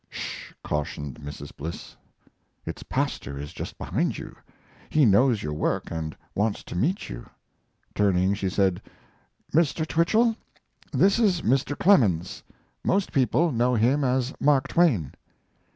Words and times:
"Sh," 0.09 0.51
cautioned 0.63 1.19
Mrs. 1.19 1.55
Bliss. 1.55 1.95
"Its 2.65 2.81
pastor 2.81 3.37
is 3.37 3.53
just 3.53 3.77
behind 3.77 4.17
you. 4.17 4.35
He 4.89 5.05
knows 5.05 5.43
your 5.43 5.53
work 5.53 5.91
and 5.91 6.17
wants 6.33 6.63
to 6.63 6.75
meet 6.75 7.07
you." 7.07 7.29
Turning, 7.93 8.33
she 8.33 8.49
said: 8.49 8.81
"Mr. 9.53 9.85
Twichell, 9.87 10.35
this 10.91 11.19
is 11.19 11.43
Mr. 11.43 11.77
Clemens. 11.77 12.41
Most 12.83 13.11
people 13.11 13.51
know 13.51 13.75
him 13.75 14.03
as 14.03 14.33
Mark 14.39 14.67
Twain." 14.69 15.13